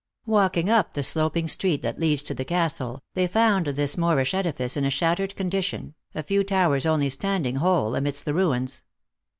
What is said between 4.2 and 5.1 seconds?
edifice in a